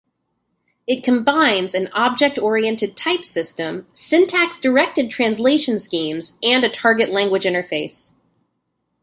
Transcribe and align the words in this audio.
It 0.87 1.03
combines 1.03 1.75
an 1.75 1.89
object-oriented 1.93 2.95
type 2.97 3.23
system, 3.23 3.85
syntax-directed 3.93 5.11
translation 5.11 5.77
schemes 5.77 6.39
and 6.41 6.63
a 6.63 6.69
target-language 6.69 7.43
interface. 7.43 8.15